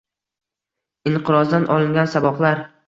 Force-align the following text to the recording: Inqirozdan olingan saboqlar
Inqirozdan 1.11 1.71
olingan 1.77 2.13
saboqlar 2.19 2.69